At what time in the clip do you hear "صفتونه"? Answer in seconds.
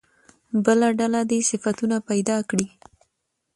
1.49-1.97